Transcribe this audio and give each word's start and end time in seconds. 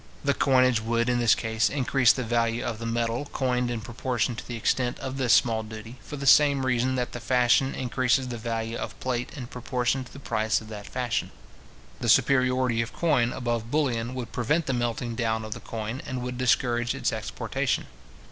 The 0.23 0.33
coinage 0.33 0.81
would, 0.81 1.09
in 1.09 1.19
this 1.19 1.35
case, 1.35 1.69
increase 1.69 2.11
the 2.11 2.23
value 2.23 2.63
of 2.65 2.79
the 2.79 2.87
metal 2.87 3.25
coined 3.31 3.69
in 3.69 3.81
proportion 3.81 4.35
to 4.35 4.47
the 4.47 4.55
extent 4.55 4.97
of 4.97 5.17
this 5.17 5.31
small 5.31 5.61
duty, 5.61 5.97
for 6.01 6.15
the 6.17 6.25
same 6.25 6.65
reason 6.65 6.95
that 6.95 7.11
the 7.11 7.19
fashion 7.19 7.75
increases 7.75 8.27
the 8.29 8.39
value 8.39 8.75
of 8.77 8.99
plate 8.99 9.29
in 9.37 9.45
proportion 9.45 10.03
to 10.03 10.11
the 10.11 10.17
price 10.17 10.59
of 10.59 10.69
that 10.69 10.87
fashion. 10.87 11.29
The 11.99 12.09
superiority 12.09 12.81
of 12.81 12.93
coin 12.93 13.31
above 13.31 13.69
bullion 13.69 14.15
would 14.15 14.31
prevent 14.31 14.65
the 14.65 14.73
melting 14.73 15.13
down 15.13 15.45
of 15.45 15.53
the 15.53 15.59
coin, 15.59 16.01
and 16.07 16.23
would 16.23 16.35
discourage 16.39 16.95
its 16.95 17.13
exportation. 17.13 17.85